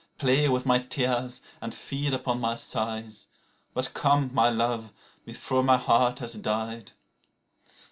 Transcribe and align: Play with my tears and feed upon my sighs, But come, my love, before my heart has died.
Play 0.17 0.49
with 0.49 0.65
my 0.65 0.79
tears 0.81 1.41
and 1.61 1.75
feed 1.75 2.11
upon 2.11 2.39
my 2.41 2.55
sighs, 2.55 3.27
But 3.75 3.93
come, 3.93 4.31
my 4.33 4.49
love, 4.49 4.93
before 5.25 5.61
my 5.61 5.77
heart 5.77 6.17
has 6.17 6.33
died. 6.33 6.93